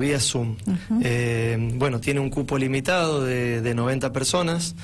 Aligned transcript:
Vía 0.00 0.18
Zoom. 0.18 0.56
Eh, 1.02 1.56
bueno, 1.76 2.00
tiene 2.00 2.18
un 2.18 2.30
cupo 2.30 2.58
limitado 2.58 3.24
de, 3.24 3.60
de 3.60 3.74
90 3.74 4.12
personas 4.12 4.74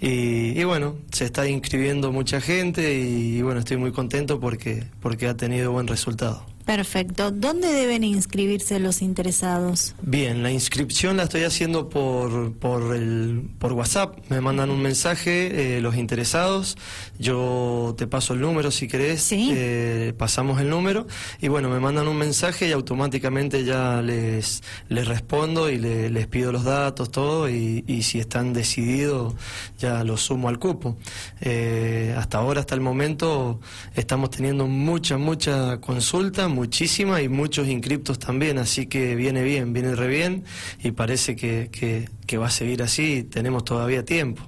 y, 0.00 0.60
y, 0.60 0.64
bueno, 0.64 0.96
se 1.10 1.24
está 1.24 1.48
inscribiendo 1.48 2.12
mucha 2.12 2.40
gente 2.40 2.98
y, 3.00 3.38
y 3.38 3.42
bueno, 3.42 3.60
estoy 3.60 3.78
muy 3.78 3.92
contento 3.92 4.38
porque, 4.38 4.84
porque 5.00 5.28
ha 5.28 5.36
tenido 5.36 5.72
buen 5.72 5.86
resultado. 5.86 6.53
Perfecto. 6.64 7.30
¿Dónde 7.30 7.68
deben 7.68 8.04
inscribirse 8.04 8.78
los 8.80 9.02
interesados? 9.02 9.94
Bien, 10.00 10.42
la 10.42 10.50
inscripción 10.50 11.18
la 11.18 11.24
estoy 11.24 11.42
haciendo 11.42 11.90
por, 11.90 12.54
por, 12.54 12.96
el, 12.96 13.50
por 13.58 13.74
WhatsApp. 13.74 14.16
Me 14.30 14.40
mandan 14.40 14.70
un 14.70 14.80
mensaje 14.80 15.76
eh, 15.76 15.80
los 15.82 15.94
interesados. 15.96 16.78
Yo 17.18 17.94
te 17.98 18.06
paso 18.06 18.32
el 18.32 18.40
número 18.40 18.70
si 18.70 18.88
querés. 18.88 19.20
Sí. 19.22 19.50
Eh, 19.52 20.14
pasamos 20.16 20.58
el 20.58 20.70
número. 20.70 21.06
Y 21.38 21.48
bueno, 21.48 21.68
me 21.68 21.80
mandan 21.80 22.08
un 22.08 22.16
mensaje 22.16 22.66
y 22.66 22.72
automáticamente 22.72 23.64
ya 23.64 24.00
les, 24.00 24.62
les 24.88 25.06
respondo 25.06 25.68
y 25.68 25.76
le- 25.78 26.08
les 26.08 26.26
pido 26.28 26.50
los 26.50 26.64
datos, 26.64 27.10
todo. 27.10 27.50
Y, 27.50 27.84
y 27.86 28.04
si 28.04 28.20
están 28.20 28.54
decididos, 28.54 29.34
ya 29.78 30.02
los 30.02 30.22
sumo 30.22 30.48
al 30.48 30.58
cupo. 30.58 30.96
Eh, 31.42 32.14
hasta 32.16 32.38
ahora, 32.38 32.60
hasta 32.60 32.74
el 32.74 32.80
momento, 32.80 33.60
estamos 33.94 34.30
teniendo 34.30 34.66
mucha, 34.66 35.18
mucha 35.18 35.78
consulta, 35.82 36.48
muchísima 36.54 37.20
y 37.20 37.28
muchos 37.28 37.68
inscriptos 37.68 38.18
también, 38.18 38.58
así 38.58 38.86
que 38.86 39.14
viene 39.16 39.42
bien, 39.42 39.72
viene 39.72 39.94
re 39.94 40.08
bien 40.08 40.44
y 40.82 40.92
parece 40.92 41.36
que, 41.36 41.68
que- 41.72 42.08
que 42.26 42.38
va 42.38 42.46
a 42.46 42.50
seguir 42.50 42.82
así, 42.82 43.22
tenemos 43.24 43.64
todavía 43.64 44.04
tiempo. 44.04 44.42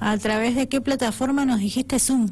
¿A 0.00 0.16
través 0.18 0.56
de 0.56 0.68
qué 0.68 0.80
plataforma 0.80 1.44
nos 1.44 1.60
dijiste 1.60 1.98
Zoom? 2.00 2.30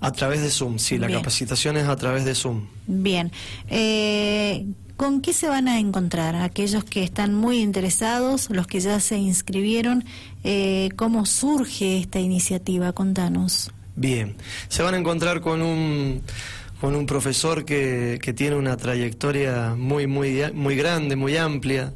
A 0.00 0.12
través 0.12 0.40
de 0.40 0.50
Zoom, 0.50 0.78
sí, 0.78 0.96
la 0.98 1.08
Bien. 1.08 1.18
capacitación 1.18 1.76
es 1.76 1.88
a 1.88 1.96
través 1.96 2.24
de 2.24 2.34
Zoom. 2.34 2.66
Bien. 2.86 3.32
Eh, 3.68 4.66
¿Con 4.96 5.22
qué 5.22 5.32
se 5.32 5.48
van 5.48 5.66
a 5.66 5.78
encontrar 5.78 6.36
aquellos 6.36 6.84
que 6.84 7.02
están 7.02 7.34
muy 7.34 7.58
interesados, 7.60 8.48
los 8.50 8.66
que 8.66 8.80
ya 8.80 9.00
se 9.00 9.16
inscribieron? 9.16 10.04
Eh, 10.44 10.90
¿Cómo 10.96 11.24
surge 11.26 11.98
esta 11.98 12.18
iniciativa? 12.20 12.92
Contanos. 12.92 13.70
Bien, 13.96 14.36
se 14.68 14.82
van 14.82 14.94
a 14.94 14.98
encontrar 14.98 15.40
con 15.40 15.60
un 15.62 16.22
con 16.80 16.96
un 16.96 17.06
profesor 17.06 17.64
que, 17.64 18.18
que 18.22 18.32
tiene 18.32 18.56
una 18.56 18.76
trayectoria 18.76 19.74
muy 19.76 20.06
muy 20.06 20.42
muy 20.54 20.76
grande, 20.76 21.16
muy 21.16 21.36
amplia, 21.36 21.92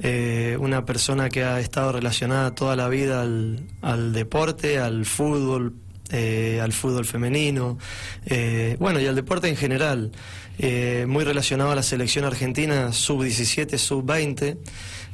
eh, 0.00 0.56
una 0.60 0.84
persona 0.84 1.28
que 1.28 1.44
ha 1.44 1.60
estado 1.60 1.92
relacionada 1.92 2.54
toda 2.54 2.76
la 2.76 2.88
vida 2.88 3.22
al, 3.22 3.60
al 3.82 4.12
deporte, 4.12 4.78
al 4.78 5.04
fútbol, 5.06 5.74
eh, 6.10 6.60
al 6.62 6.72
fútbol 6.72 7.04
femenino, 7.04 7.78
eh, 8.26 8.76
bueno 8.78 9.00
y 9.00 9.06
al 9.06 9.16
deporte 9.16 9.48
en 9.48 9.56
general, 9.56 10.12
muy 11.06 11.22
relacionado 11.22 11.70
a 11.70 11.76
la 11.76 11.84
selección 11.84 12.24
argentina 12.24 12.92
sub-17, 12.92 13.78
sub-20, 13.78 14.58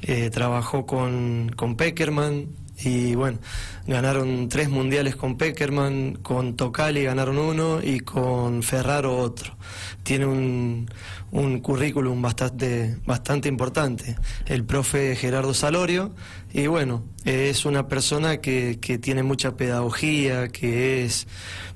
eh, 0.06 0.28
trabajó 0.28 0.84
con, 0.84 1.50
con 1.56 1.77
Peckerman, 1.77 2.48
y 2.83 3.14
bueno, 3.14 3.39
ganaron 3.86 4.48
tres 4.48 4.69
mundiales 4.69 5.17
con 5.17 5.36
Peckerman, 5.36 6.14
con 6.22 6.56
Tocali 6.56 7.05
ganaron 7.05 7.39
uno 7.39 7.80
y 7.83 8.00
con 8.00 8.62
Ferraro 8.62 9.17
otro. 9.17 9.56
Tiene 10.03 10.27
un, 10.27 10.91
un 11.30 11.61
currículum 11.61 12.20
bastante, 12.20 12.97
bastante 13.06 13.48
importante. 13.48 14.17
El 14.47 14.64
profe 14.64 15.17
Gerardo 15.17 15.55
Salorio, 15.55 16.14
y 16.52 16.67
bueno, 16.67 17.05
es 17.25 17.64
una 17.64 17.89
persona 17.89 18.39
que, 18.39 18.78
que 18.80 18.98
tiene 18.98 19.22
mucha 19.22 19.56
pedagogía, 19.56 20.48
que 20.48 21.05
es 21.05 21.27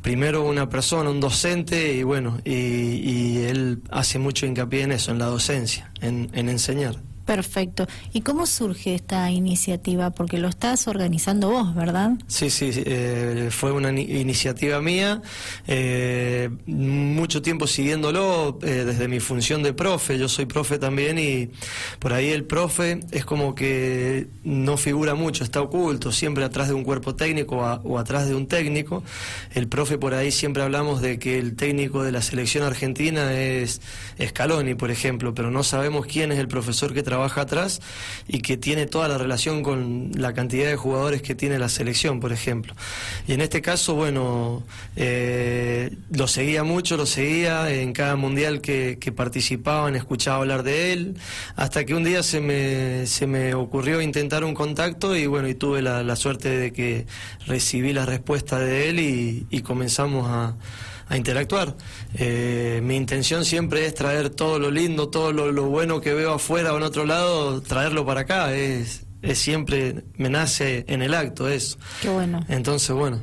primero 0.03 0.45
una 0.45 0.69
persona, 0.69 1.11
un 1.11 1.21
docente, 1.21 1.95
y 1.95 2.03
bueno, 2.03 2.39
y, 2.45 2.53
y 2.53 3.39
él 3.45 3.83
hace 3.91 4.19
mucho 4.19 4.47
hincapié 4.47 4.83
en 4.83 4.93
eso, 4.93 5.13
en 5.13 5.19
la 5.19 5.27
docencia, 5.27 5.93
en, 6.01 6.31
en 6.35 6.49
enseñar. 6.49 7.08
Perfecto. 7.29 7.87
¿Y 8.15 8.23
cómo 8.23 8.47
surge 8.47 8.95
esta 8.95 9.31
iniciativa? 9.31 10.09
Porque 10.13 10.39
lo 10.39 10.49
estás 10.49 10.89
organizando 10.89 11.51
vos, 11.51 11.75
¿verdad? 11.75 12.13
Sí, 12.27 12.49
sí, 12.49 12.71
eh, 12.75 13.49
fue 13.51 13.71
una 13.71 13.93
ni- 13.93 14.05
iniciativa 14.05 14.81
mía, 14.81 15.21
eh, 15.67 16.49
mucho 16.65 17.43
tiempo 17.43 17.67
siguiéndolo 17.67 18.59
eh, 18.63 18.85
desde 18.87 19.09
mi 19.09 19.21
función 19.21 19.63
de 19.63 19.75
profe, 19.75 20.17
yo 20.19 20.27
soy 20.27 20.47
profe 20.47 20.79
también 20.79 21.19
y 21.19 21.51
por 21.99 22.15
ahí 22.15 22.31
el 22.31 22.45
profe 22.45 23.01
es 23.11 23.27
como 23.27 23.55
que 23.55 24.29
no 24.43 24.79
figura 24.79 25.15
mucho, 25.15 25.45
está 25.45 25.61
oculto, 25.61 26.13
siempre 26.13 26.45
atrás 26.45 26.69
de 26.69 26.75
un 26.75 26.83
cuerpo 26.83 27.15
técnico 27.15 27.59
o 27.59 27.99
atrás 27.99 28.27
de 28.27 28.35
un 28.37 28.47
técnico. 28.47 29.03
El 29.53 29.69
profe 29.69 29.99
por 29.99 30.15
ahí 30.15 30.31
siempre 30.33 30.63
hablamos 30.63 31.03
de 31.03 31.19
que 31.19 31.39
el 31.39 31.57
técnico 31.57 32.03
de 32.03 32.11
la 32.11 32.23
selección 32.23 32.65
argentina 32.65 33.35
es 33.39 33.83
Scaloni, 34.29 34.77
por 34.77 34.91
ejemplo, 34.91 35.35
pero 35.35 35.51
no 35.51 35.63
sabemos 35.63 36.07
quién 36.07 36.33
es 36.33 36.39
el 36.39 36.49
profesor 36.49 36.95
que 36.95 37.03
trabaja 37.03 37.18
atrás 37.25 37.81
y 38.27 38.41
que 38.41 38.57
tiene 38.57 38.87
toda 38.87 39.09
la 39.09 39.19
relación 39.19 39.63
con 39.63 40.11
la 40.15 40.33
cantidad 40.33 40.69
de 40.69 40.77
jugadores 40.77 41.23
que 41.23 41.35
tiene 41.35 41.59
la 41.59 41.69
selección, 41.69 42.21
por 42.21 42.33
ejemplo. 42.33 42.75
Y 43.27 43.33
en 43.33 43.41
este 43.41 43.61
caso, 43.61 43.95
bueno, 43.95 44.63
eh, 44.97 45.97
lo 46.11 46.29
seguía 46.29 46.65
mucho, 46.65 46.97
lo 46.97 47.07
seguía 47.07 47.71
en 47.71 47.93
cada 47.93 48.17
mundial 48.17 48.61
que, 48.61 48.97
participaban, 49.15 49.97
escuchaba 49.97 50.39
hablar 50.39 50.63
de 50.63 50.93
él, 50.93 51.17
hasta 51.57 51.85
que 51.85 51.95
un 51.95 52.05
día 52.05 52.23
se 52.23 52.41
me, 52.41 53.07
se 53.07 53.27
me 53.27 53.55
ocurrió 53.55 54.01
intentar 54.01 54.45
un 54.45 54.55
contacto 54.55 55.17
y 55.17 55.27
bueno, 55.27 55.49
y 55.49 55.55
tuve 55.55 55.83
la, 55.83 56.17
suerte 56.17 56.49
de 56.49 56.73
que 56.73 57.07
recibí 57.47 57.93
la 57.93 58.05
respuesta 58.05 58.59
de 58.59 58.89
él 58.91 59.01
y 59.51 59.63
comenzamos 59.63 60.27
a 60.29 60.57
a 61.09 61.17
interactuar. 61.17 61.75
Eh, 62.15 62.81
mi 62.83 62.97
intención 62.97 63.45
siempre 63.45 63.87
es 63.87 63.95
traer 63.95 64.31
todo 64.31 64.59
lo 64.59 64.71
lindo, 64.71 65.09
todo 65.09 65.33
lo, 65.33 65.53
lo 65.53 65.65
bueno 65.67 66.01
que 66.01 66.13
veo 66.13 66.35
afuera 66.35 66.73
o 66.75 66.77
en 66.77 66.83
otro 66.83 67.07
lado, 67.07 67.63
traerlo 67.63 68.05
para 68.05 68.23
acá. 68.23 68.55
Es, 68.55 69.07
es 69.23 69.39
siempre, 69.39 70.05
me 70.17 70.29
nace 70.29 70.85
en 70.89 71.03
el 71.03 71.15
acto 71.15 71.49
eso. 71.49 71.79
Qué 72.03 72.09
bueno. 72.09 72.45
Entonces, 72.49 72.95
bueno, 72.95 73.23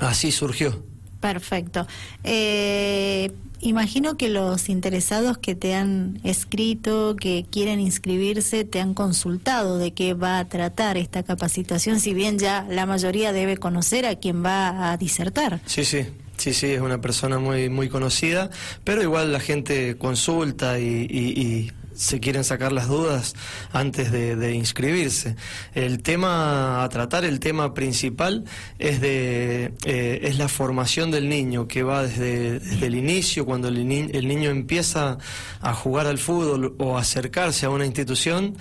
así 0.00 0.30
surgió. 0.30 0.84
Perfecto. 1.20 1.86
Eh, 2.22 3.32
imagino 3.60 4.16
que 4.16 4.28
los 4.28 4.68
interesados 4.68 5.38
que 5.38 5.54
te 5.54 5.74
han 5.74 6.20
escrito, 6.22 7.16
que 7.16 7.46
quieren 7.50 7.80
inscribirse, 7.80 8.64
te 8.64 8.80
han 8.80 8.94
consultado 8.94 9.78
de 9.78 9.92
qué 9.94 10.14
va 10.14 10.38
a 10.38 10.48
tratar 10.48 10.96
esta 10.96 11.22
capacitación, 11.22 11.98
si 11.98 12.12
bien 12.12 12.38
ya 12.38 12.66
la 12.68 12.86
mayoría 12.86 13.32
debe 13.32 13.56
conocer 13.56 14.06
a 14.06 14.16
quien 14.16 14.44
va 14.44 14.92
a 14.92 14.96
disertar. 14.98 15.60
Sí, 15.66 15.84
sí. 15.84 16.06
Sí, 16.36 16.52
sí, 16.52 16.72
es 16.72 16.80
una 16.80 17.00
persona 17.00 17.38
muy, 17.38 17.68
muy 17.68 17.88
conocida, 17.88 18.50
pero 18.82 19.02
igual 19.02 19.32
la 19.32 19.40
gente 19.40 19.96
consulta 19.96 20.78
y, 20.78 21.06
y- 21.10 21.72
se 21.94 22.18
quieren 22.18 22.42
sacar 22.42 22.72
las 22.72 22.88
dudas 22.88 23.34
antes 23.72 24.10
de, 24.10 24.34
de 24.34 24.52
inscribirse. 24.52 25.36
El 25.74 26.02
tema 26.02 26.82
a 26.82 26.88
tratar, 26.88 27.24
el 27.24 27.38
tema 27.38 27.72
principal 27.72 28.42
es 28.80 29.00
de 29.00 29.72
eh, 29.84 30.18
es 30.24 30.36
la 30.36 30.48
formación 30.48 31.12
del 31.12 31.28
niño 31.28 31.68
que 31.68 31.84
va 31.84 32.02
desde, 32.02 32.56
el 32.84 32.96
inicio, 32.96 33.46
cuando 33.46 33.68
el, 33.68 33.76
el 33.78 34.26
niño 34.26 34.50
empieza 34.50 35.18
a 35.60 35.72
jugar 35.72 36.08
al 36.08 36.18
fútbol 36.18 36.74
o 36.78 36.98
acercarse 36.98 37.64
a 37.66 37.70
una 37.70 37.86
institución 37.86 38.56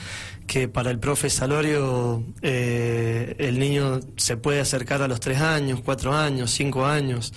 que 0.47 0.67
para 0.67 0.91
el 0.91 0.99
profe 0.99 1.29
Salorio 1.29 2.23
eh, 2.41 3.35
el 3.39 3.59
niño 3.59 3.99
se 4.17 4.37
puede 4.37 4.59
acercar 4.59 5.01
a 5.01 5.07
los 5.07 5.19
tres 5.19 5.39
años, 5.41 5.81
cuatro 5.83 6.13
años, 6.13 6.51
cinco 6.51 6.85
años. 6.85 7.33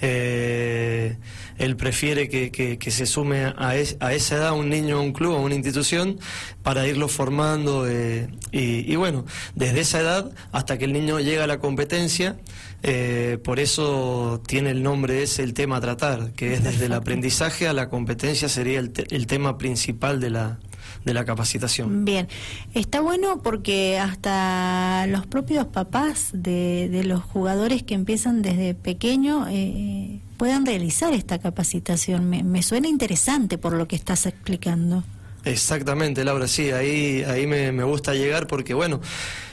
Eh, 0.00 1.16
él 1.58 1.76
prefiere 1.76 2.28
que, 2.28 2.50
que- 2.50 2.90
se 2.90 3.06
sume 3.06 3.44
a, 3.44 3.54
a 4.00 4.12
esa 4.14 4.36
edad 4.36 4.52
un 4.52 4.68
niño 4.68 4.98
a 4.98 5.00
un 5.00 5.12
club, 5.12 5.34
a 5.34 5.38
una 5.40 5.54
institución, 5.54 6.18
para 6.62 6.86
irlo 6.86 7.08
formando. 7.08 7.86
eh, 7.88 8.28
y, 8.52 8.90
y 8.90 8.96
bueno, 8.96 9.24
desde 9.54 9.80
esa 9.80 10.00
edad 10.00 10.30
hasta 10.52 10.78
que 10.78 10.84
el 10.84 10.92
niño 10.92 11.18
llega 11.20 11.44
a 11.44 11.46
la 11.48 11.58
competencia, 11.58 12.36
eh, 12.82 13.38
por 13.42 13.58
eso 13.60 14.42
tiene 14.46 14.70
el 14.70 14.82
nombre 14.82 15.22
ese, 15.22 15.42
el 15.42 15.54
tema 15.54 15.78
a 15.78 15.80
tratar, 15.80 16.32
que 16.32 16.54
es 16.54 16.62
desde 16.62 16.86
el 16.86 16.92
aprendizaje 16.92 17.66
a 17.66 17.72
la 17.72 17.88
competencia 17.88 18.48
sería 18.48 18.78
el, 18.78 18.92
el 19.10 19.26
tema 19.26 19.58
principal 19.58 20.20
de 20.20 20.30
la, 20.30 20.58
de 21.04 21.14
la 21.14 21.24
capacitación. 21.24 22.04
Bien, 22.04 22.28
está 22.74 23.00
bueno 23.00 23.42
porque 23.42 23.98
hasta 23.98 25.06
los 25.08 25.26
propios 25.26 25.66
papás 25.66 26.30
de, 26.32 26.88
de 26.90 27.04
los 27.04 27.22
jugadores 27.22 27.82
que 27.82 27.94
empiezan 27.94 28.42
desde 28.42 28.74
pequeño 28.74 29.46
eh, 29.50 30.20
puedan 30.36 30.66
realizar 30.66 31.12
esta 31.12 31.38
capacitación. 31.38 32.28
Me, 32.28 32.42
me 32.42 32.62
suena 32.62 32.88
interesante 32.88 33.58
por 33.58 33.72
lo 33.74 33.86
que 33.88 33.96
estás 33.96 34.26
explicando. 34.26 35.04
Exactamente, 35.44 36.24
Laura, 36.24 36.48
sí, 36.48 36.70
ahí, 36.70 37.22
ahí 37.24 37.46
me, 37.46 37.70
me 37.70 37.84
gusta 37.84 38.14
llegar 38.14 38.46
porque, 38.46 38.72
bueno, 38.72 39.02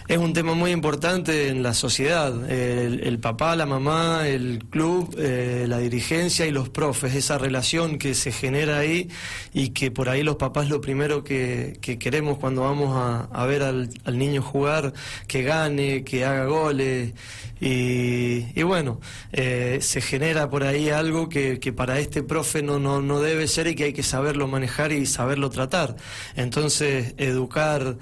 Es 0.08 0.18
un 0.18 0.34
tema 0.34 0.56
muy 0.56 0.72
importante 0.72 1.48
en 1.48 1.64
la 1.64 1.74
sociedad. 1.74 2.50
El, 2.52 3.20
papá, 3.20 3.56
la 3.56 3.66
mamá, 3.66 4.28
el 4.28 4.66
club, 4.70 5.16
eh, 5.18 5.66
la 5.68 5.78
dirigencia 5.78 6.46
y 6.46 6.52
los 6.52 6.70
profes, 6.70 7.16
esa 7.16 7.38
relación 7.38 7.98
que 7.98 8.16
se 8.16 8.32
genera 8.32 8.80
ahí 8.80 9.10
y 9.54 9.70
que 9.70 9.92
por 9.92 10.10
ahí 10.10 10.24
los 10.24 10.36
papás 10.38 10.70
lo 10.70 10.82
primero 10.82 11.24
que, 11.24 11.78
queremos 12.00 12.40
cuando 12.40 12.64
vamos 12.64 13.28
a, 13.32 13.46
ver 13.46 13.62
al, 13.62 13.90
niño 14.18 14.42
jugar, 14.42 14.94
que 15.28 15.44
gane, 15.44 16.04
que 16.04 16.26
haga 16.26 16.46
goles. 16.46 17.14
Y, 17.60 18.64
bueno, 18.64 19.00
eh, 19.32 19.80
se 19.82 20.02
genera 20.02 20.50
por 20.50 20.64
ahí 20.64 20.90
algo 20.90 21.30
que, 21.30 21.58
para 21.76 22.00
este 22.00 22.24
profe 22.24 22.64
no, 22.64 22.80
no, 22.80 23.02
no 23.02 23.22
debe 23.22 23.48
ser 23.48 23.68
y 23.68 23.76
que 23.76 23.86
hay 23.86 23.94
que 23.94 24.04
saberlo 24.04 24.48
manejar 24.48 24.92
y 24.92 25.06
saberlo 25.06 25.52
tratar. 25.52 25.96
Entonces, 26.36 27.14
educar 27.18 27.98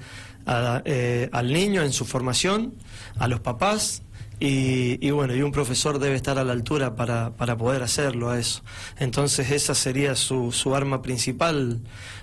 eh, 0.84 1.28
al 1.32 1.52
niño 1.52 1.82
en 1.82 1.92
su 1.92 2.04
formación, 2.04 2.74
a 3.18 3.28
los 3.28 3.40
papás, 3.40 4.02
y, 4.42 5.10
bueno, 5.10 5.34
y 5.36 5.42
un 5.42 5.52
profesor 5.52 5.98
debe 5.98 6.14
estar 6.16 6.38
a 6.38 6.44
la 6.44 6.52
altura 6.52 6.96
para, 6.96 7.36
para 7.36 7.58
poder 7.58 7.82
hacerlo 7.82 8.30
a 8.30 8.38
eso. 8.38 8.62
Entonces 8.98 9.50
esa 9.50 9.74
sería 9.74 10.14
su, 10.16 10.50
su 10.50 10.74
arma 10.74 11.02
principal, 11.02 11.80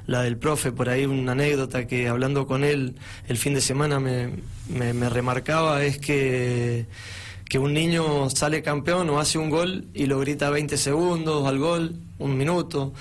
la 0.08 0.24
del 0.24 0.36
profe. 0.38 0.72
Por 0.72 0.90
ahí 0.90 1.06
una 1.06 1.34
anécdota 1.34 1.86
que 1.86 2.08
hablando 2.08 2.48
con 2.48 2.64
él 2.64 2.96
el 3.28 3.38
fin 3.38 3.54
de 3.54 3.62
semana 3.62 4.00
me, 4.00 4.32
me, 4.68 5.10
remarcaba 5.10 5.84
es 5.84 6.00
que, 6.00 6.88
que 7.48 7.60
un 7.60 7.74
niño 7.74 8.32
sale 8.32 8.64
campeón 8.64 9.12
o 9.12 9.20
hace 9.20 9.38
un 9.38 9.52
gol 9.52 9.88
y 9.94 10.08
lo 10.08 10.20
grita 10.20 10.50
20 10.50 10.76
segundos 10.76 11.48
al 11.48 11.60
gol, 11.60 12.00
un 12.18 12.36
minuto, 12.36 12.94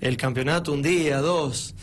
el 0.00 0.16
campeonato 0.16 0.72
un 0.72 0.80
día, 0.80 1.18
dos 1.18 1.74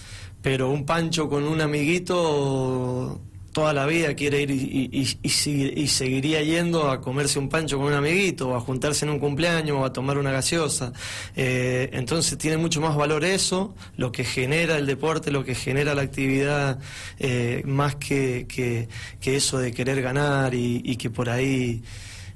pero 0.41 0.69
un 0.69 0.85
pancho 0.85 1.29
con 1.29 1.43
un 1.45 1.61
amiguito 1.61 3.21
toda 3.51 3.73
la 3.73 3.85
vida 3.85 4.13
quiere 4.13 4.43
ir 4.43 4.51
y, 4.51 5.87
seguiría 5.87 6.41
yendo 6.41 6.89
a 6.89 7.01
comerse 7.01 7.39
un 7.39 7.49
pancho 7.49 7.77
con 7.77 7.87
un 7.87 7.93
amiguito, 7.93 8.49
o 8.49 8.55
a 8.55 8.61
juntarse 8.61 9.05
en 9.05 9.11
un 9.11 9.19
cumpleaños, 9.19 9.77
o 9.77 9.85
a 9.85 9.93
tomar 9.93 10.17
una 10.17 10.31
gaseosa. 10.31 10.93
Eh, 11.35 11.89
entonces 11.93 12.37
tiene 12.37 12.57
mucho 12.57 12.81
más 12.81 12.95
valor 12.95 13.23
eso, 13.25 13.75
lo 13.97 14.11
que 14.11 14.23
genera 14.23 14.77
el 14.77 14.85
deporte, 14.85 15.31
lo 15.31 15.43
que 15.43 15.55
genera 15.55 15.95
la 15.95 16.03
actividad, 16.03 16.79
eh, 17.19 17.63
más 17.65 17.95
que, 17.95 18.45
que, 18.47 19.35
eso 19.35 19.59
de 19.59 19.71
querer 19.71 20.01
ganar 20.01 20.53
y 20.55 20.95
que 20.97 21.09
por 21.09 21.29
ahí 21.29 21.83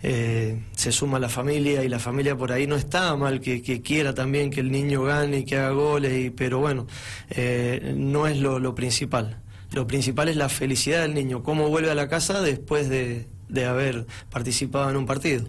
eh, 0.06 0.60
se 0.76 0.92
suma 0.92 1.18
la 1.18 1.30
familia 1.30 1.82
y 1.82 1.88
la 1.88 1.98
familia 1.98 2.36
por 2.36 2.52
ahí 2.52 2.68
no 2.68 2.76
está 2.76 3.16
mal 3.16 3.40
que, 3.40 3.62
quiera 3.82 4.14
también 4.14 4.50
que 4.52 4.60
el 4.60 4.70
niño 4.70 5.04
gane 5.04 5.40
y 5.40 5.46
que 5.46 5.56
haga 5.56 5.70
goles, 5.70 6.26
y, 6.26 6.30
pero 6.30 6.60
bueno, 6.60 6.88
eh, 7.36 7.94
no 7.98 8.28
es 8.28 8.38
lo, 8.38 8.76
principal. 8.76 9.42
Lo 9.72 9.88
principal 9.88 10.30
es 10.30 10.36
la 10.36 10.50
felicidad 10.50 11.02
del 11.02 11.14
niño, 11.14 11.44
cómo 11.44 11.70
vuelve 11.70 11.90
a 11.90 11.96
la 11.96 12.08
casa 12.08 12.42
después 12.42 12.90
de, 12.90 13.28
de 13.50 13.66
haber 13.66 14.06
participado 14.30 14.90
en 14.90 14.98
un 14.98 15.06
partido. 15.06 15.46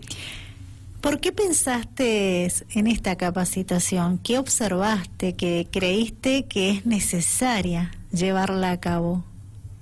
¿Por 1.00 1.20
qué 1.20 1.32
pensaste 1.32 2.50
en 2.70 2.86
esta 2.86 3.16
capacitación? 3.16 4.16
¿Qué 4.16 4.38
observaste 4.38 5.34
que 5.34 5.68
creíste 5.70 6.46
que 6.46 6.70
es 6.70 6.86
necesaria 6.86 7.90
llevarla 8.10 8.70
a 8.70 8.80
cabo? 8.80 9.22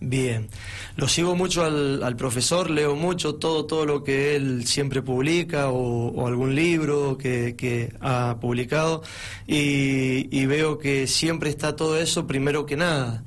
Bien, 0.05 0.49
lo 0.97 1.07
sigo 1.07 1.37
mucho 1.37 1.65
al, 1.65 2.17
profesor, 2.17 2.71
leo 2.71 2.97
mucho 2.97 3.37
todo, 3.37 3.67
todo 3.67 3.87
lo 3.87 4.03
que 4.03 4.35
él 4.35 4.67
siempre 4.67 5.01
publica 5.01 5.71
o, 5.71 6.27
algún 6.27 6.57
libro 6.57 7.17
que, 7.17 7.95
ha 8.01 8.37
publicado 8.41 9.03
y, 9.47 10.45
veo 10.47 10.79
que 10.79 11.07
siempre 11.07 11.51
está 11.51 11.77
todo 11.77 11.99
eso 11.99 12.27
primero 12.27 12.67
que 12.67 12.77
nada. 12.77 13.23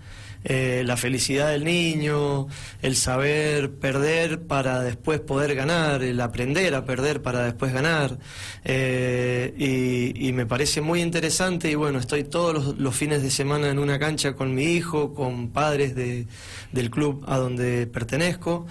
Eh, 0.48 0.84
la 0.86 0.96
felicidad 0.96 1.50
del 1.50 1.64
niño, 1.64 2.46
el 2.84 2.96
saber 2.96 3.72
perder 3.80 4.44
para 4.44 4.84
después 4.84 5.20
poder 5.20 5.56
ganar, 5.56 6.04
el 6.04 6.22
aprender 6.22 6.76
a 6.76 6.86
perder 6.86 7.24
para 7.24 7.44
después 7.44 7.74
ganar. 7.74 8.20
Eh, 8.64 10.14
y, 10.16 10.32
me 10.34 10.46
parece 10.46 10.82
muy 10.82 11.02
interesante 11.02 11.72
y 11.72 11.76
bueno, 11.76 11.98
estoy 11.98 12.26
todos 12.26 12.78
los, 12.78 12.96
fines 12.96 13.24
de 13.24 13.32
semana 13.32 13.70
en 13.70 13.80
una 13.80 13.98
cancha 13.98 14.34
con 14.34 14.54
mi 14.54 14.66
hijo, 14.66 15.14
con 15.14 15.50
padres 15.50 15.96
de, 15.96 16.28
del 16.74 16.92
club 16.92 17.24
a 17.28 17.38
donde 17.38 17.88
pertenezco. 17.88 18.68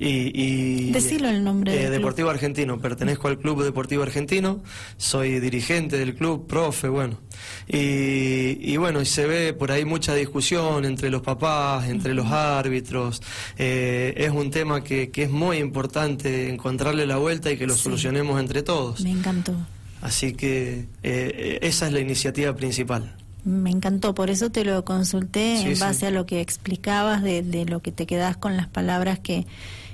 Y, 0.00 0.92
Decilo 0.92 1.28
el 1.28 1.42
nombre. 1.42 1.82
Eh, 1.82 1.90
Deportivo 1.90 2.30
Argentino, 2.30 2.78
pertenezco 2.78 3.26
al 3.26 3.38
Club 3.38 3.64
Deportivo 3.64 4.04
Argentino, 4.04 4.62
soy 4.96 5.40
dirigente 5.40 5.98
del 5.98 6.14
club, 6.14 6.46
profe, 6.46 6.88
bueno. 6.88 7.18
Y, 7.66 8.76
bueno, 8.76 9.00
y 9.00 9.06
se 9.06 9.26
ve 9.26 9.52
por 9.52 9.72
ahí 9.72 9.84
mucha 9.84 10.14
discusión 10.14 10.84
entre 10.84 11.10
los 11.10 11.17
papás, 11.22 11.88
entre 11.88 12.14
los 12.14 12.26
árbitros. 12.26 13.22
Eh, 13.56 14.14
es 14.16 14.30
un 14.30 14.50
tema 14.50 14.82
que, 14.82 15.10
que, 15.10 15.24
es 15.24 15.30
muy 15.30 15.58
importante 15.58 16.48
encontrarle 16.48 17.06
la 17.06 17.16
vuelta 17.16 17.50
y 17.50 17.56
que 17.56 17.66
lo 17.66 17.76
solucionemos 17.76 18.40
entre 18.40 18.62
todos. 18.62 19.00
Me 19.00 19.10
encantó. 19.10 19.54
Así 20.00 20.32
que 20.32 20.86
eh, 21.02 21.58
esa 21.62 21.86
es 21.86 21.92
la 21.92 22.00
iniciativa 22.00 22.54
principal. 22.54 23.16
Me 23.44 23.70
encantó, 23.70 24.14
por 24.14 24.30
eso 24.30 24.50
te 24.50 24.64
lo 24.64 24.84
consulté 24.84 25.60
en 25.60 25.78
base 25.78 26.06
a 26.06 26.10
lo 26.10 26.26
que 26.26 26.40
explicabas 26.40 27.22
de, 27.22 27.42
de 27.42 27.64
lo 27.64 27.80
que 27.80 27.92
te 27.92 28.06
quedas 28.06 28.36
con 28.36 28.56
las 28.56 28.68
palabras 28.68 29.18
que, 29.18 29.46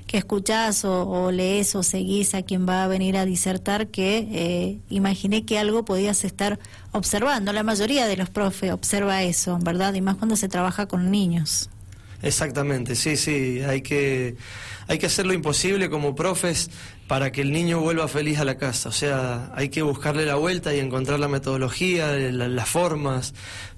que 0.07 0.17
escuchás 0.17 0.85
o, 0.85 1.31
lees 1.31 1.75
o 1.75 1.83
seguís 1.83 2.35
a 2.35 2.43
quien 2.43 2.67
va 2.67 2.83
a 2.83 2.87
venir 2.87 3.17
a 3.17 3.25
disertar 3.25 3.87
que 3.87 4.27
eh, 4.31 4.79
imaginé 4.89 5.45
que 5.45 5.57
algo 5.57 5.83
podías 5.83 6.23
estar 6.23 6.59
observando. 6.91 7.53
La 7.53 7.63
mayoría 7.63 8.07
de 8.07 8.17
los 8.17 8.29
profes 8.29 8.71
observa 8.71 9.23
eso, 9.23 9.57
¿verdad? 9.61 9.93
Y 9.95 10.01
más 10.01 10.15
cuando 10.15 10.35
se 10.35 10.47
trabaja 10.47 10.85
con 10.85 11.09
niños. 11.09 11.69
Exactamente, 12.21 12.95
sí, 12.95 13.17
sí, 13.17 13.61
hay 13.61 13.81
que, 13.81 14.35
hay 14.87 14.97
que 14.97 15.05
hacer 15.05 15.25
lo 15.25 15.33
imposible 15.33 15.89
como 15.89 16.15
profes 16.15 16.69
para 17.07 17.31
que 17.31 17.41
el 17.41 17.51
niño 17.51 17.79
vuelva 17.79 18.07
feliz 18.07 18.39
a 18.39 18.45
la 18.45 18.57
casa. 18.57 18.89
O 18.89 18.91
sea, 18.91 19.51
hay 19.55 19.69
que 19.69 19.83
buscarle 19.83 20.25
la 20.25 20.35
vuelta 20.35 20.73
y 20.73 20.79
encontrar 20.79 21.19
la 21.19 21.27
metodología, 21.27 22.11
las 22.13 22.67
formas, 22.67 23.33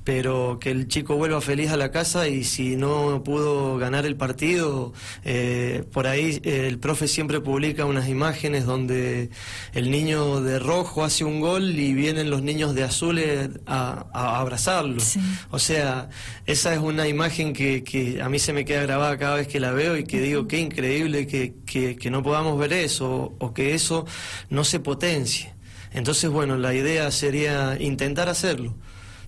pero 0.06 0.58
que 0.62 0.72
el 0.72 0.88
chico 0.88 1.18
vuelva 1.18 1.42
feliz 1.42 1.72
a 1.72 1.76
la 1.76 1.92
casa 1.92 2.30
y 2.30 2.46
si 2.46 2.78
no 2.78 3.22
pudo 3.26 3.78
ganar 3.78 4.06
el 4.06 4.16
partido, 4.16 4.94
eh, 5.26 5.84
por 5.92 6.08
ahí 6.08 6.40
eh, 6.44 6.68
el 6.68 6.80
profe 6.80 7.10
siempre 7.10 7.42
publica 7.42 7.84
unas 7.84 8.08
imágenes 8.08 8.66
donde 8.66 9.30
el 9.74 9.92
niño 9.92 10.40
de 10.40 10.60
rojo 10.60 11.04
hace 11.04 11.26
un 11.26 11.42
gol 11.42 11.78
y 11.78 11.94
vienen 11.94 12.30
los 12.30 12.42
niños 12.42 12.74
de 12.74 12.84
azul 12.84 13.20
a, 13.66 14.06
abrazarlo. 14.14 15.04
O 15.52 15.60
sea, 15.60 16.10
esa 16.46 16.74
es 16.74 16.80
una 16.80 17.10
imagen 17.10 17.52
que, 17.52 18.22
a 18.24 18.30
mí 18.30 18.40
se 18.40 18.54
me 18.54 18.64
queda 18.64 18.84
grabada 18.84 19.18
cada 19.18 19.36
vez 19.36 19.50
que 19.50 19.60
la 19.60 19.72
veo 19.72 19.98
y 19.98 20.06
que 20.06 20.22
digo, 20.22 20.48
qué 20.48 20.60
increíble 20.60 21.28
que, 21.28 21.56
que 21.66 22.10
no 22.10 22.24
podamos 22.24 22.58
ver 22.58 22.72
eso 22.72 23.17
o 23.40 23.54
que 23.54 23.74
eso 23.74 24.06
no 24.50 24.64
se 24.64 24.80
potencie. 24.80 25.54
Entonces, 25.92 26.30
bueno, 26.30 26.58
la 26.58 26.74
idea 26.74 27.10
sería 27.12 27.78
intentar 27.80 28.30
hacerlo. 28.30 28.76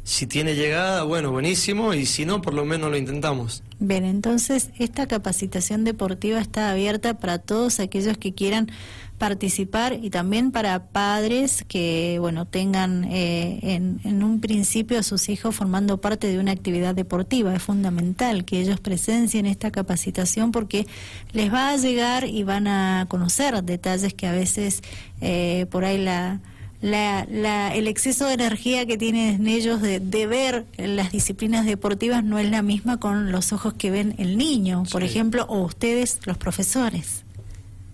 Si 0.09 0.25
tiene 0.25 0.56
llegada, 0.56 1.03
bueno, 1.03 1.31
buenísimo, 1.31 1.94
y 1.94 2.07
si 2.07 2.25
no, 2.25 2.41
por 2.41 2.56
lo 2.56 2.65
menos 2.65 2.89
lo 2.89 2.97
intentamos. 2.97 3.61
Bien, 3.77 4.06
entonces 4.06 4.71
esta 4.79 5.06
capacitación 5.06 5.83
deportiva 5.83 6.39
está 6.39 6.71
abierta 6.71 7.19
para 7.19 7.38
todos 7.38 7.79
aquellos 7.79 8.17
que 8.17 8.33
quieran 8.33 8.71
participar 9.19 9.94
y 10.01 10.09
también 10.09 10.51
para 10.51 10.88
padres 10.88 11.63
que, 11.67 12.17
bueno, 12.19 12.47
tengan 12.47 13.03
eh, 13.03 13.59
en, 13.61 14.01
en, 14.03 14.23
un 14.23 14.41
principio 14.41 14.97
a 14.97 15.03
sus 15.03 15.29
hijos 15.29 15.56
formando 15.56 16.01
parte 16.01 16.25
de 16.25 16.39
una 16.39 16.53
actividad 16.53 16.95
deportiva. 16.95 17.53
Es 17.53 17.61
fundamental 17.61 18.45
que 18.45 18.61
ellos 18.61 18.79
presencien 18.79 19.45
esta 19.45 19.69
capacitación 19.69 20.51
porque 20.51 20.87
les 21.33 21.54
va 21.54 21.69
a 21.69 21.78
llegar 21.78 22.25
y 22.25 22.42
van 22.42 22.66
a 22.66 23.06
conocer 23.09 23.63
detalles 23.63 24.16
que 24.16 24.25
a 24.25 24.31
veces 24.31 24.81
eh, 25.21 25.68
por 25.69 25.85
ahí 25.85 26.04
la 26.04 26.42
la, 26.81 27.28
la, 27.30 27.76
el 27.76 27.88
exceso 27.88 28.26
de 28.26 28.33
energía 28.33 28.86
que 28.86 28.98
tienen 28.98 29.48
ellos 29.48 29.81
de, 29.81 30.00
de, 30.00 30.28
ver 30.28 30.66
las 30.78 31.12
disciplinas 31.12 31.66
deportivas 31.66 32.24
no 32.24 32.40
es 32.40 32.50
la 32.50 32.62
misma 32.62 33.00
con 33.00 33.31
los 33.31 33.52
ojos 33.52 33.74
que 33.74 33.92
ven 33.92 34.16
el 34.18 34.38
niño, 34.38 34.83
por 34.92 35.04
ejemplo, 35.04 35.45
o 35.50 35.62
ustedes, 35.64 36.19
los 36.26 36.38
profesores. 36.38 37.26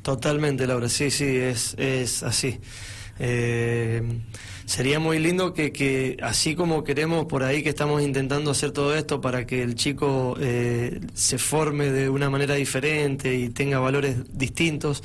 Totalmente, 0.04 0.68
Laura, 0.68 0.88
sí, 0.88 1.10
sí, 1.10 1.26
es, 1.26 1.74
es 1.80 2.22
así. 2.22 2.60
Eh, 3.18 4.04
sería 4.66 5.00
muy 5.00 5.20
lindo 5.20 5.54
que, 5.54 5.72
que, 5.72 6.18
así 6.22 6.56
como 6.56 6.84
queremos 6.84 7.26
por 7.26 7.44
ahí 7.44 7.64
que 7.64 7.70
estamos 7.70 8.02
intentando 8.02 8.52
hacer 8.52 8.72
todo 8.72 8.96
esto 8.96 9.22
para 9.22 9.46
que 9.46 9.62
el 9.62 9.76
chico 9.76 10.36
eh, 10.40 11.00
se 11.14 11.38
forme 11.38 11.92
de 11.92 12.10
una 12.10 12.30
manera 12.30 12.56
diferente 12.56 13.36
y 13.36 13.50
tenga 13.50 13.80
valores 13.80 14.18
distintos, 14.38 15.04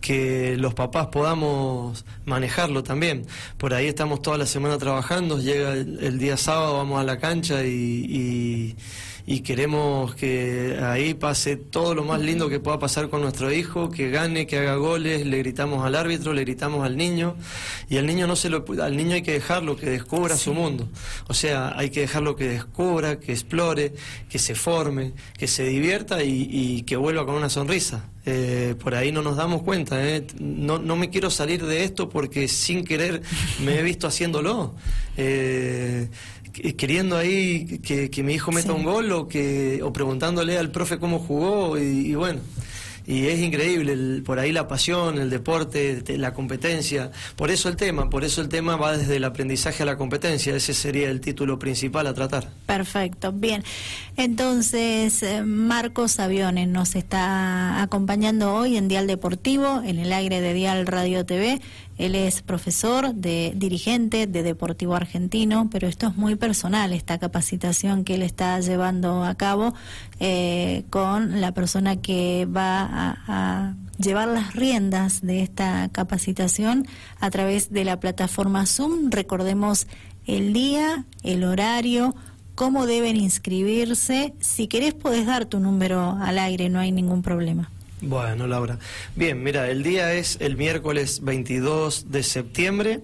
que 0.00 0.56
los 0.56 0.74
papás 0.74 1.08
podamos 1.08 2.04
manejarlo 2.24 2.82
también. 2.82 3.26
Por 3.58 3.74
ahí 3.74 3.86
estamos 3.86 4.22
toda 4.22 4.38
la 4.38 4.46
semana 4.46 4.78
trabajando, 4.78 5.38
llega 5.38 5.72
el, 5.74 6.18
día 6.18 6.36
sábado, 6.36 6.76
vamos 6.76 7.00
a 7.00 7.04
la 7.04 7.18
cancha 7.18 7.64
y 7.64 8.76
y 9.19 9.19
queremos 9.42 10.14
que 10.14 10.78
ahí 10.82 11.14
pase 11.14 11.56
todo 11.56 11.94
lo 11.94 12.04
más 12.04 12.20
lindo 12.20 12.48
que 12.48 12.60
pueda 12.60 12.78
pasar 12.78 13.08
con 13.08 13.20
nuestro 13.20 13.52
hijo, 13.52 13.90
que 13.90 14.10
gane, 14.10 14.46
que 14.46 14.58
haga 14.58 14.74
goles, 14.76 15.26
le 15.26 15.38
gritamos 15.38 15.84
al 15.84 15.94
árbitro, 15.94 16.32
le 16.32 16.42
gritamos 16.42 16.84
al 16.84 16.96
niño 16.96 17.36
y 17.88 17.96
al 17.98 18.06
niño 18.06 18.26
no 18.26 18.36
se 18.36 18.50
lo 18.50 18.64
al 18.82 18.96
niño 18.96 19.14
hay 19.14 19.22
que 19.22 19.32
dejarlo 19.32 19.76
que 19.76 19.86
descubra 19.86 20.36
su 20.36 20.54
mundo. 20.54 20.88
O 21.28 21.34
sea, 21.34 21.74
hay 21.76 21.90
que 21.90 22.00
dejarlo 22.00 22.36
que 22.36 22.48
descubra, 22.48 23.18
que 23.18 23.32
explore, 23.32 23.94
que 24.28 24.38
se 24.38 24.54
forme, 24.54 25.12
que 25.38 25.46
se 25.46 25.64
divierta 25.64 26.22
y, 26.22 26.82
que 26.82 26.96
vuelva 26.96 27.26
con 27.26 27.34
una 27.34 27.48
sonrisa. 27.48 28.08
Eh, 28.26 28.74
por 28.78 28.94
ahí 28.94 29.12
no 29.12 29.22
nos 29.22 29.36
damos 29.36 29.62
cuenta. 29.62 30.06
¿eh? 30.06 30.26
No, 30.38 30.78
no 30.78 30.96
me 30.96 31.10
quiero 31.10 31.30
salir 31.30 31.64
de 31.64 31.84
esto 31.84 32.08
porque 32.08 32.48
sin 32.48 32.84
querer 32.84 33.22
me 33.64 33.78
he 33.78 33.82
visto 33.82 34.06
haciéndolo. 34.06 34.74
Eh, 35.16 36.08
queriendo 36.52 37.16
ahí 37.16 37.78
que, 37.78 38.22
mi 38.22 38.34
hijo 38.34 38.52
meta 38.52 38.72
un 38.72 38.84
gol 38.84 39.10
o, 39.12 39.28
que, 39.28 39.80
o 39.82 39.92
preguntándole 39.92 40.58
al 40.58 40.70
profe 40.70 40.98
cómo 40.98 41.18
jugó 41.18 41.78
y 41.78 42.14
bueno 42.14 42.40
y 43.10 43.26
es 43.26 43.40
increíble 43.40 44.22
por 44.22 44.38
ahí 44.38 44.52
la 44.52 44.68
pasión, 44.68 45.18
el 45.18 45.30
deporte, 45.30 46.02
la 46.16 46.32
competencia. 46.32 47.10
Por 47.34 47.50
eso 47.50 47.68
el 47.68 47.74
tema, 47.74 48.08
por 48.08 48.22
eso 48.22 48.40
el 48.40 48.48
tema 48.48 48.76
va 48.76 48.96
desde 48.96 49.16
el 49.16 49.24
aprendizaje 49.24 49.82
a 49.82 49.86
la 49.86 49.96
competencia. 49.96 50.54
Ese 50.54 50.74
sería 50.74 51.10
el 51.10 51.20
título 51.20 51.58
principal 51.58 52.06
a 52.06 52.14
tratar. 52.14 52.48
Perfecto, 52.66 53.32
bien. 53.32 53.64
Entonces, 54.16 55.24
eh, 55.24 55.42
Marcos 55.42 56.20
Aviones 56.20 56.68
nos 56.68 56.94
está 56.94 57.82
acompañando 57.82 58.54
hoy 58.54 58.76
en 58.76 58.86
Dial 58.86 59.08
Deportivo, 59.08 59.82
en 59.84 59.98
el 59.98 60.12
aire 60.12 60.40
de 60.40 60.54
Dial 60.54 60.86
Radio 60.86 61.26
TV. 61.26 61.60
Él 62.00 62.14
es 62.14 62.40
profesor, 62.40 63.14
de 63.14 63.52
dirigente 63.54 64.26
de 64.26 64.42
Deportivo 64.42 64.94
Argentino, 64.94 65.68
pero 65.70 65.86
esto 65.86 66.06
es 66.06 66.16
muy 66.16 66.34
personal, 66.34 66.94
esta 66.94 67.18
capacitación 67.18 68.04
que 68.04 68.14
él 68.14 68.22
está 68.22 68.58
llevando 68.60 69.22
a 69.22 69.34
cabo 69.34 69.74
eh, 70.18 70.84
con 70.88 71.42
la 71.42 71.52
persona 71.52 71.96
que 71.96 72.46
va 72.46 73.18
a, 73.28 73.74
llevar 73.98 74.28
las 74.28 74.54
riendas 74.54 75.20
de 75.20 75.42
esta 75.42 75.90
capacitación 75.92 76.86
a 77.20 77.28
través 77.28 77.70
de 77.70 77.84
la 77.84 78.00
plataforma 78.00 78.64
Zoom. 78.64 79.10
Recordemos 79.10 79.86
el 80.26 80.54
día, 80.54 81.04
el 81.22 81.44
horario, 81.44 82.14
cómo 82.54 82.86
deben 82.86 83.16
inscribirse. 83.16 84.32
Si 84.40 84.68
querés, 84.68 84.94
podés 84.94 85.26
dar 85.26 85.44
tu 85.44 85.60
número 85.60 86.16
al 86.18 86.38
aire, 86.38 86.70
no 86.70 86.78
hay 86.78 86.92
ningún 86.92 87.20
problema. 87.20 87.70
Bueno, 88.02 88.46
Laura. 88.46 88.78
Bien, 89.14 89.42
mira, 89.42 89.68
el 89.68 89.82
día 89.82 90.14
es 90.14 90.38
el 90.40 90.56
miércoles 90.56 91.20
22 91.22 92.10
de 92.10 92.22
septiembre. 92.22 93.00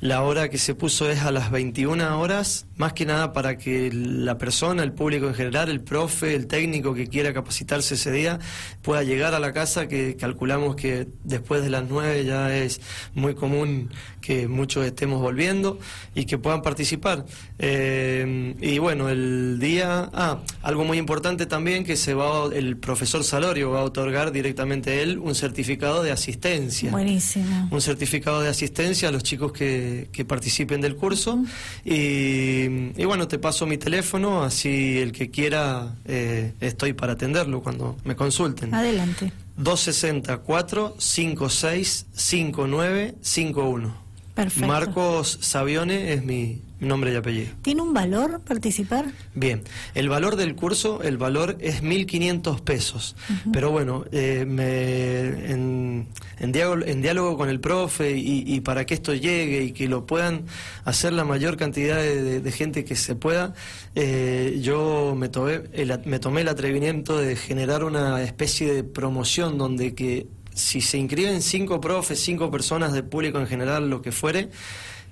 La 0.00 0.22
hora 0.22 0.50
que 0.50 0.58
se 0.58 0.74
puso 0.74 1.10
es 1.10 1.20
a 1.20 1.30
las 1.30 1.50
21 1.50 2.20
horas, 2.20 2.65
más 2.76 2.92
que 2.92 3.06
nada 3.06 3.32
para 3.32 3.56
que 3.56 3.90
la 3.92 4.36
persona, 4.38 4.82
el 4.82 4.92
público 4.92 5.26
en 5.26 5.34
general, 5.34 5.70
el 5.70 5.80
profe, 5.80 6.34
el 6.34 6.46
técnico 6.46 6.94
que 6.94 7.06
quiera 7.06 7.32
capacitarse 7.32 7.94
ese 7.94 8.12
día, 8.12 8.38
pueda 8.82 9.02
llegar 9.02 9.34
a 9.34 9.40
la 9.40 9.52
casa, 9.52 9.88
que 9.88 10.16
calculamos 10.16 10.76
que 10.76 11.08
después 11.24 11.62
de 11.62 11.70
las 11.70 11.88
9 11.88 12.24
ya 12.24 12.54
es 12.54 12.80
muy 13.14 13.34
común 13.34 13.90
que 14.20 14.48
muchos 14.48 14.84
estemos 14.84 15.20
volviendo 15.20 15.78
y 16.14 16.24
que 16.24 16.36
puedan 16.36 16.60
participar. 16.60 17.24
Eh, 17.58 18.54
y 18.60 18.78
bueno, 18.78 19.08
el 19.08 19.58
día, 19.58 20.10
ah, 20.12 20.40
algo 20.62 20.84
muy 20.84 20.98
importante 20.98 21.46
también 21.46 21.84
que 21.84 21.96
se 21.96 22.12
va, 22.12 22.50
el 22.52 22.76
profesor 22.76 23.24
Salorio 23.24 23.70
va 23.70 23.80
a 23.80 23.84
otorgar 23.84 24.32
directamente 24.32 25.02
él 25.02 25.18
un 25.18 25.34
certificado 25.34 26.02
de 26.02 26.10
asistencia. 26.10 26.90
Buenísimo. 26.90 27.68
Un 27.70 27.80
certificado 27.80 28.40
de 28.40 28.48
asistencia 28.48 29.08
a 29.08 29.12
los 29.12 29.22
chicos 29.22 29.52
que, 29.52 30.08
que 30.12 30.24
participen 30.24 30.80
del 30.80 30.96
curso. 30.96 31.42
y, 31.84 32.65
y, 32.66 33.04
bueno, 33.04 33.28
te 33.28 33.38
paso 33.38 33.66
mi 33.66 33.78
teléfono, 33.78 34.42
así 34.42 34.98
el 34.98 35.12
que 35.12 35.30
quiera 35.30 35.94
eh, 36.04 36.52
estoy 36.60 36.92
para 36.92 37.14
atenderlo 37.14 37.62
cuando 37.62 37.96
me 38.04 38.16
consulten. 38.16 38.74
Adelante. 38.74 39.32
264 39.56 40.96
56 40.98 42.06
59 42.12 43.14
51. 43.20 44.06
Perfecto. 44.34 44.66
Marcos 44.66 45.38
Savione 45.40 46.12
es 46.12 46.22
mi 46.22 46.60
nombre 46.80 47.12
y 47.12 47.16
apellido. 47.16 47.52
¿Tiene 47.62 47.82
un 47.82 47.94
valor 47.94 48.40
participar? 48.40 49.06
Bien, 49.34 49.62
el 49.94 50.08
valor 50.08 50.36
del 50.36 50.54
curso, 50.54 51.02
el 51.02 51.16
valor 51.16 51.56
es 51.60 51.82
1.500 51.82 52.60
pesos. 52.60 53.16
Pero 53.52 53.70
bueno, 53.70 54.04
eh, 54.12 54.44
me, 54.46 55.50
en, 55.50 56.08
en, 56.38 56.52
diálogo, 56.52 57.36
con 57.36 57.48
el 57.48 57.60
profe 57.60 58.12
y, 58.16 58.60
para 58.60 58.84
que 58.84 58.94
esto 58.94 59.14
llegue 59.14 59.64
y 59.64 59.72
que 59.72 59.88
lo 59.88 60.06
puedan 60.06 60.44
hacer 60.84 61.12
la 61.12 61.24
mayor 61.24 61.56
cantidad 61.56 61.96
de, 61.96 62.52
gente 62.52 62.84
que 62.84 62.96
se 62.96 63.14
pueda, 63.14 63.54
eh, 63.94 64.58
yo 64.62 65.14
me 65.16 65.28
tomé, 65.28 65.62
me 66.04 66.18
tomé 66.18 66.40
el 66.42 66.48
atrevimiento 66.48 67.18
de 67.18 67.36
generar 67.36 67.84
una 67.84 68.22
especie 68.22 68.72
de 68.72 68.84
promoción 68.84 69.58
donde 69.58 69.94
que 69.94 70.26
si 70.54 70.80
se 70.80 70.96
inscriben 70.96 71.42
cinco 71.42 71.80
profes, 71.80 72.18
cinco 72.20 72.50
personas 72.50 72.94
de 72.94 73.02
público 73.02 73.38
en 73.38 73.46
general, 73.46 73.90
lo 73.90 74.00
que 74.00 74.10
fuere, 74.10 74.48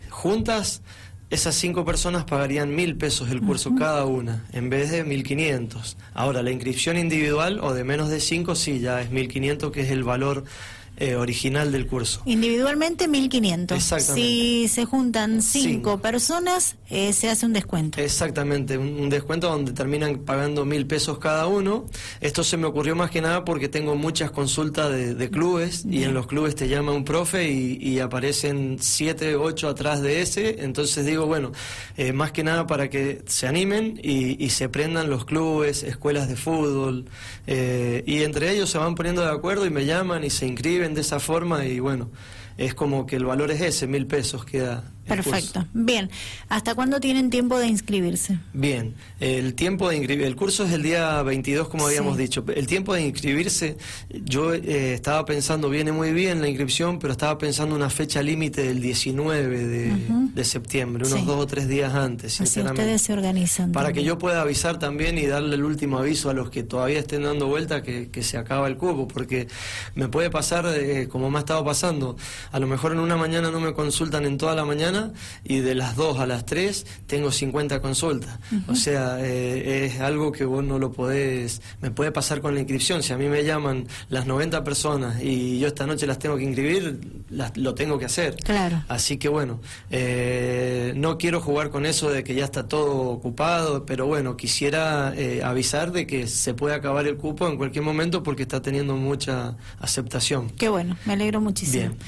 juntas, 0.09 0.81
esas 1.35 1.57
cinco 1.57 1.85
personas 1.85 2.25
pagarían 2.25 2.75
mil 2.75 2.97
pesos 2.97 3.29
el 3.31 3.41
curso 3.41 3.75
cada 3.75 4.05
una, 4.07 4.45
en 4.53 4.71
vez 4.71 4.91
de 4.93 5.03
mil 5.03 5.25
quinientos. 5.25 5.97
Ahora, 6.15 6.43
la 6.43 6.53
inscripción 6.53 6.97
individual 6.97 7.59
o 7.61 7.75
de 7.75 7.83
menos 7.83 8.09
de 8.09 8.21
cinco, 8.21 8.55
sí, 8.55 8.79
ya 8.79 9.03
es 9.03 9.11
mil 9.11 9.29
quinientos, 9.29 9.73
que 9.73 9.81
es 9.81 9.91
el 9.91 10.05
valor 10.05 10.45
eh, 10.97 11.17
original 11.17 11.73
del 11.73 11.89
curso. 11.89 12.23
Individualmente 12.25 13.09
1.500. 13.09 13.75
Exactamente. 13.75 14.15
Si 14.15 14.69
se 14.69 14.85
juntan 14.85 15.43
cinco, 15.43 15.99
personas, 15.99 16.77
eh, 16.89 17.13
se 17.13 17.29
hace 17.29 17.47
un 17.47 17.53
descuento. 17.53 18.01
Exactamente, 18.01 18.79
un, 18.79 19.11
descuento 19.11 19.49
donde 19.49 19.73
terminan 19.73 20.21
pagando 20.21 20.65
mil 20.65 20.87
pesos 20.87 21.19
cada 21.19 21.49
uno. 21.49 21.87
Esto 22.21 22.45
se 22.45 22.57
me 22.57 22.67
ocurrió 22.67 22.95
más 22.95 23.11
que 23.11 23.21
nada 23.21 23.45
porque 23.45 23.69
tengo 23.69 23.97
muchas 23.97 24.31
consultas 24.31 24.93
de, 24.93 25.31
clubes 25.31 25.85
y 25.85 26.05
en 26.05 26.15
los 26.15 26.29
clubes 26.29 26.55
te 26.55 26.69
llama 26.69 26.93
un 26.93 27.05
profe 27.05 27.51
y, 27.51 27.99
aparecen 27.99 28.77
siete, 28.81 29.35
ocho 29.35 29.69
atrás 29.69 30.01
de 30.01 30.23
ese. 30.23 30.63
Entonces 30.63 31.05
digo, 31.05 31.27
bueno, 31.27 31.51
eh, 31.97 32.13
más 32.13 32.31
que 32.31 32.45
nada 32.45 32.69
para 32.69 32.89
que 32.89 33.23
se 33.27 33.49
animen 33.49 33.99
y, 34.01 34.49
se 34.51 34.69
prendan 34.69 35.11
los 35.11 35.25
clubes, 35.25 35.83
escuelas 35.83 36.29
de 36.29 36.37
fútbol 36.37 37.07
y 37.49 38.23
entre 38.23 38.53
ellos 38.53 38.71
se 38.71 38.79
van 38.79 38.95
poniendo 38.95 39.23
de 39.23 39.33
acuerdo 39.33 39.67
y 39.67 39.71
me 39.71 39.85
llaman 39.85 40.23
y 40.23 40.31
se 40.31 40.47
inscriben 40.47 40.84
de 40.93 41.01
esa 41.01 41.21
forma 41.21 41.65
y 41.65 41.81
bueno, 41.81 42.11
es 42.59 42.75
como 42.75 43.07
que 43.07 43.17
el 43.17 43.25
valor 43.25 43.51
es 43.51 43.63
ese, 43.63 43.87
mil 43.87 44.07
pesos 44.07 44.45
queda 44.45 44.93
Perfecto. 45.07 45.67
Bien. 45.75 46.11
¿Hasta 46.49 46.75
cuándo 46.75 47.01
tienen 47.01 47.31
tiempo 47.31 47.59
de 47.59 47.67
inscribirse? 47.67 48.39
Bien. 48.53 48.95
El 49.21 49.55
tiempo 49.55 49.89
de 49.89 49.97
inscribir, 49.97 50.25
el 50.27 50.37
curso 50.37 50.65
es 50.65 50.73
el 50.73 50.83
día 50.83 51.23
22, 51.23 51.69
como 51.69 51.87
habíamos 51.87 52.17
dicho. 52.17 52.45
El 52.55 52.67
tiempo 52.67 52.95
de 52.95 53.03
inscribirse, 53.03 53.77
yo 54.11 54.55
eh, 54.55 54.95
estaba 54.95 55.25
pensando, 55.25 55.69
viene 55.69 55.93
muy 55.93 56.13
bien 56.13 56.41
la 56.41 56.49
inscripción, 56.49 56.99
pero 56.99 57.13
estaba 57.13 57.37
pensando 57.39 57.75
una 57.75 57.91
fecha 57.91 58.23
límite 58.23 58.63
del 58.63 58.81
19 58.81 59.67
de, 60.35 60.45
septiembre, 60.45 61.07
unos 61.07 61.25
dos 61.25 61.41
o 61.41 61.47
tres 61.47 61.69
días 61.69 61.95
antes, 61.95 62.39
Así 62.41 62.61
ustedes 62.61 63.03
se 63.03 63.13
organizan. 63.15 63.73
Para 63.73 63.93
que 63.93 64.05
yo 64.05 64.19
pueda 64.19 64.43
avisar 64.43 64.79
también 64.79 65.17
y 65.17 65.27
darle 65.27 65.55
el 65.55 65.65
último 65.65 65.99
aviso 65.99 66.29
a 66.29 66.35
los 66.35 66.51
que 66.51 66.63
todavía 66.63 66.99
estén 66.99 67.23
dando 67.23 67.47
vuelta 67.47 67.83
que, 67.83 68.11
se 68.23 68.39
acaba 68.39 68.69
el 68.69 68.77
cubo, 68.77 69.07
porque 69.07 69.49
me 69.95 70.09
puede 70.09 70.31
pasar, 70.31 70.67
eh, 70.67 71.09
como 71.09 71.31
me 71.31 71.39
ha 71.39 71.41
estado 71.41 71.65
pasando, 71.65 72.17
a 72.53 72.59
lo 72.59 72.67
mejor 72.67 72.93
en 72.93 73.01
una 73.01 73.17
mañana 73.17 73.51
no 73.51 73.61
me 73.61 73.75
consultan 73.75 74.25
en 74.25 74.39
toda 74.39 74.55
la 74.55 74.65
mañana 74.65 74.94
y 75.45 75.61
de 75.61 75.75
las 75.75 75.97
2 75.97 76.19
a 76.19 76.27
las 76.27 76.45
3 76.47 76.87
tengo 77.07 77.31
50 77.31 77.81
consultas. 77.81 78.39
O 78.69 78.75
sea, 78.75 79.19
eh, 79.21 79.87
es 79.87 80.01
algo 80.01 80.33
que 80.33 80.45
vos 80.45 80.65
no 80.65 80.79
lo 80.79 80.93
podés, 80.93 81.63
me 81.81 81.91
puede 81.91 82.13
pasar 82.13 82.41
con 82.41 82.55
la 82.55 82.61
inscripción. 82.61 83.03
Si 83.03 83.13
a 83.13 83.19
mí 83.19 83.29
me 83.29 83.45
llaman 83.45 83.87
las 84.09 84.27
90 84.27 84.65
personas 84.65 85.23
y 85.23 85.59
yo 85.59 85.69
esta 85.69 85.87
noche 85.87 86.07
las 86.07 86.19
tengo 86.19 86.37
que 86.37 86.45
inscribir, 86.45 87.25
lo 87.57 87.75
tengo 87.75 87.99
que 87.99 88.05
hacer. 88.07 88.37
Claro. 88.37 88.83
Así 88.89 89.17
que 89.17 89.29
bueno, 89.29 89.61
eh, 89.91 90.93
no 90.97 91.19
quiero 91.19 91.41
jugar 91.41 91.71
con 91.71 91.87
eso 91.87 92.11
de 92.11 92.25
que 92.25 92.35
ya 92.35 92.45
está 92.45 92.69
todo 92.69 93.09
ocupado, 93.09 93.85
pero 93.87 94.07
bueno, 94.07 94.37
quisiera 94.37 95.13
eh, 95.17 95.43
avisar 95.43 95.93
de 95.93 96.07
que 96.07 96.27
se 96.27 96.55
puede 96.55 96.75
acabar 96.75 97.07
el 97.07 97.17
cupo 97.17 97.49
en 97.49 97.57
cualquier 97.57 97.85
momento 97.85 98.23
porque 98.23 98.43
está 98.43 98.63
teniendo 98.63 98.97
mucha 98.97 99.57
aceptación. 99.79 100.51
Qué 100.51 100.69
bueno, 100.69 100.97
me 101.05 101.15
alegro 101.15 101.41
muchísimo. 101.41 101.89
Bien. 101.89 101.99